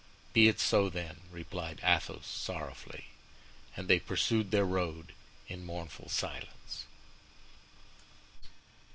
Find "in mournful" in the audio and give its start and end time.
5.47-6.09